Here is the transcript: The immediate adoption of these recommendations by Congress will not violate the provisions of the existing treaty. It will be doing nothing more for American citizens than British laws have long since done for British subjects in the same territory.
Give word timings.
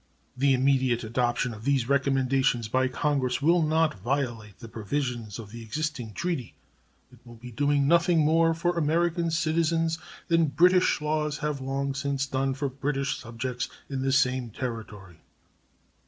The 0.35 0.55
immediate 0.55 1.03
adoption 1.03 1.53
of 1.53 1.63
these 1.63 1.87
recommendations 1.87 2.67
by 2.67 2.87
Congress 2.87 3.39
will 3.39 3.61
not 3.61 3.99
violate 3.99 4.57
the 4.57 4.67
provisions 4.67 5.37
of 5.37 5.51
the 5.51 5.61
existing 5.61 6.13
treaty. 6.13 6.55
It 7.11 7.19
will 7.23 7.35
be 7.35 7.51
doing 7.51 7.87
nothing 7.87 8.17
more 8.21 8.55
for 8.55 8.75
American 8.79 9.29
citizens 9.29 9.99
than 10.27 10.47
British 10.47 11.01
laws 11.01 11.37
have 11.45 11.61
long 11.61 11.93
since 11.93 12.25
done 12.25 12.55
for 12.55 12.67
British 12.67 13.19
subjects 13.19 13.69
in 13.91 14.01
the 14.01 14.11
same 14.11 14.49
territory. 14.49 15.19